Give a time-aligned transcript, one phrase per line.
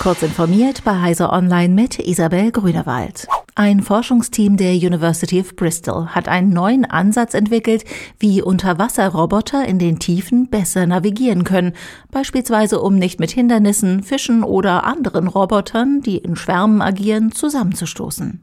[0.00, 3.26] Kurz informiert bei Heise Online mit Isabel Grünewald.
[3.56, 7.84] Ein Forschungsteam der University of Bristol hat einen neuen Ansatz entwickelt,
[8.20, 11.72] wie Unterwasserroboter in den Tiefen besser navigieren können,
[12.12, 18.40] beispielsweise um nicht mit Hindernissen, Fischen oder anderen Robotern, die in Schwärmen agieren, zusammenzustoßen.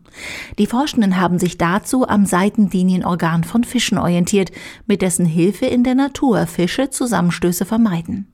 [0.59, 4.51] Die Forschenden haben sich dazu am Seitenlinienorgan von Fischen orientiert,
[4.85, 8.27] mit dessen Hilfe in der Natur Fische Zusammenstöße vermeiden.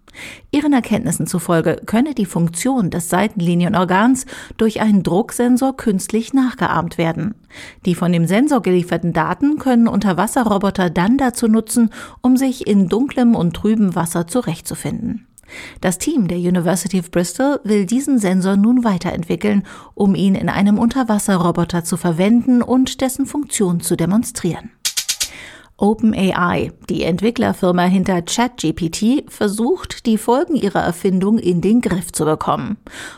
[0.52, 4.26] Ihren Erkenntnissen zufolge könne die Funktion des Seitenlinienorgans
[4.58, 7.36] durch einen Drucksensor künstlich nachgeahmt werden.
[7.86, 11.90] Die von dem Sensor gelieferten Daten können Unterwasserroboter dann dazu nutzen,
[12.22, 15.28] um sich in dunklem und trübem Wasser zurechtzufinden.
[15.82, 20.78] Das Team der University of Bristol will diesen Sensor nun weiterentwickeln, um ihn in einem
[20.78, 24.72] Unterwasserroboter zu verwenden und dessen Funktion zu demonstrieren.
[25.82, 32.78] OpenAI, die Entwicklerfirma hinter ChatGPT, versucht, die Folgen ihrer Erfindung in den Griff zu bekommen.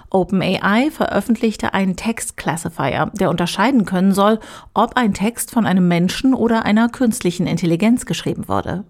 [0.10, 4.40] OpenAI veröffentlichte einen Text-Classifier, der unterscheiden können soll,
[4.74, 8.86] ob ein Text von einem Menschen oder einer künstlichen Intelligenz geschrieben wurde.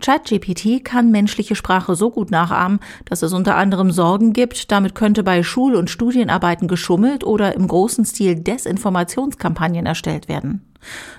[0.00, 5.22] ChatGPT kann menschliche Sprache so gut nachahmen, dass es unter anderem Sorgen gibt, damit könnte
[5.22, 10.69] bei Schul- und Studienarbeiten geschummelt oder im großen Stil Desinformationskampagnen erstellt werden.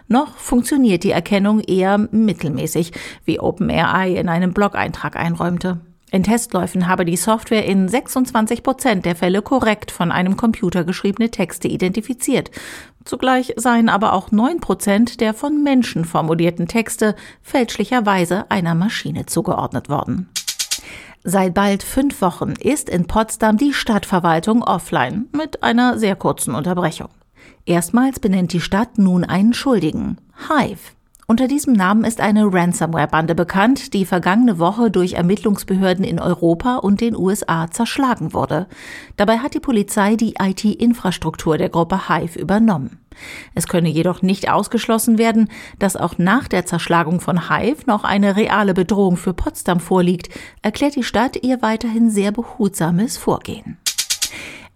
[0.08, 2.92] Noch funktioniert die Erkennung eher mittelmäßig,
[3.26, 5.80] wie OpenAI in einem Blog-Eintrag einräumte.
[6.14, 11.32] In Testläufen habe die Software in 26 Prozent der Fälle korrekt von einem Computer geschriebene
[11.32, 12.52] Texte identifiziert.
[13.06, 19.88] Zugleich seien aber auch 9 Prozent der von Menschen formulierten Texte fälschlicherweise einer Maschine zugeordnet
[19.88, 20.30] worden.
[21.24, 27.10] Seit bald fünf Wochen ist in Potsdam die Stadtverwaltung offline mit einer sehr kurzen Unterbrechung.
[27.66, 30.18] Erstmals benennt die Stadt nun einen Schuldigen,
[30.50, 30.94] Hive.
[31.32, 37.00] Unter diesem Namen ist eine Ransomware-Bande bekannt, die vergangene Woche durch Ermittlungsbehörden in Europa und
[37.00, 38.68] den USA zerschlagen wurde.
[39.16, 43.00] Dabei hat die Polizei die IT-Infrastruktur der Gruppe Hive übernommen.
[43.56, 45.50] Es könne jedoch nicht ausgeschlossen werden,
[45.80, 50.30] dass auch nach der Zerschlagung von Hive noch eine reale Bedrohung für Potsdam vorliegt,
[50.62, 53.78] erklärt die Stadt ihr weiterhin sehr behutsames Vorgehen.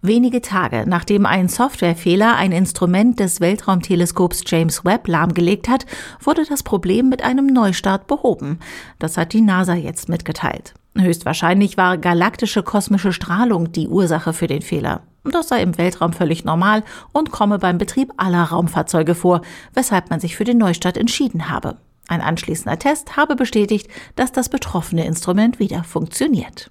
[0.02, 5.86] Wenige Tage nachdem ein Softwarefehler ein Instrument des Weltraumteleskops James Webb lahmgelegt hat,
[6.20, 8.60] wurde das Problem mit einem Neustart behoben.
[8.98, 10.74] Das hat die NASA jetzt mitgeteilt.
[10.96, 15.02] Höchstwahrscheinlich war galaktische kosmische Strahlung die Ursache für den Fehler.
[15.24, 19.42] Das sei im Weltraum völlig normal und komme beim Betrieb aller Raumfahrzeuge vor,
[19.74, 21.76] weshalb man sich für den Neustart entschieden habe.
[22.08, 26.70] Ein anschließender Test habe bestätigt, dass das betroffene Instrument wieder funktioniert.